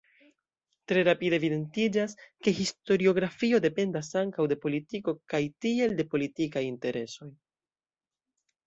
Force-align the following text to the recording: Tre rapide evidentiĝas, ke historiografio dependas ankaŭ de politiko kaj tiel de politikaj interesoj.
Tre 0.91 1.03
rapide 1.07 1.37
evidentiĝas, 1.39 2.15
ke 2.47 2.55
historiografio 2.61 3.61
dependas 3.67 4.11
ankaŭ 4.25 4.47
de 4.55 4.59
politiko 4.67 5.17
kaj 5.35 5.45
tiel 5.67 5.95
de 6.03 6.09
politikaj 6.17 6.67
interesoj. 6.75 7.31